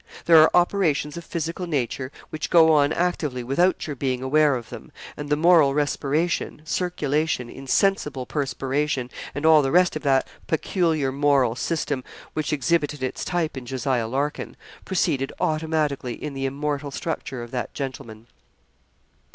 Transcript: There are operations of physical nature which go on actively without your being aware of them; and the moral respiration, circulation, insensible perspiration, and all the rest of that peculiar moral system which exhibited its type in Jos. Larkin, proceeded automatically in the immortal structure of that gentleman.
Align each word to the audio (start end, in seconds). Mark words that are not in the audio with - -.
There 0.25 0.41
are 0.41 0.49
operations 0.55 1.15
of 1.15 1.23
physical 1.23 1.67
nature 1.67 2.11
which 2.31 2.49
go 2.49 2.73
on 2.73 2.91
actively 2.91 3.43
without 3.43 3.85
your 3.85 3.95
being 3.95 4.23
aware 4.23 4.55
of 4.55 4.69
them; 4.69 4.91
and 5.15 5.29
the 5.29 5.35
moral 5.35 5.75
respiration, 5.75 6.63
circulation, 6.65 7.51
insensible 7.51 8.25
perspiration, 8.25 9.11
and 9.35 9.45
all 9.45 9.61
the 9.61 9.69
rest 9.69 9.95
of 9.95 10.01
that 10.01 10.27
peculiar 10.47 11.11
moral 11.11 11.53
system 11.55 12.03
which 12.33 12.51
exhibited 12.51 13.03
its 13.03 13.23
type 13.23 13.55
in 13.55 13.67
Jos. 13.67 13.85
Larkin, 13.85 14.57
proceeded 14.85 15.33
automatically 15.39 16.13
in 16.15 16.33
the 16.33 16.47
immortal 16.47 16.89
structure 16.89 17.43
of 17.43 17.51
that 17.51 17.75
gentleman. 17.75 18.25